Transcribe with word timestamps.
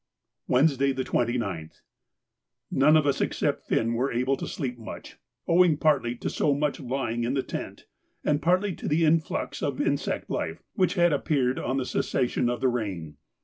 Wednesday, 0.47 0.93
the 0.93 1.03
29th.—None 1.03 2.97
of 2.97 3.05
us 3.05 3.21
except 3.21 3.67
Finn 3.67 3.93
were 3.93 4.11
able 4.11 4.35
to 4.35 4.47
sleep 4.47 4.79
much, 4.79 5.17
owing 5.47 5.77
partly 5.77 6.15
to 6.15 6.27
so 6.27 6.55
much 6.55 6.79
lying 6.79 7.23
in 7.23 7.35
the 7.35 7.43
tent, 7.43 7.85
and 8.23 8.41
partly 8.41 8.73
to 8.77 8.87
the 8.87 9.05
influx 9.05 9.61
of 9.61 9.79
insect 9.79 10.27
life 10.27 10.63
which 10.73 10.95
had 10.95 11.13
appeared 11.13 11.59
on 11.59 11.77
the 11.77 11.85
cessation 11.85 12.49
of 12.49 12.61
the 12.61 12.67
rain. 12.67 13.17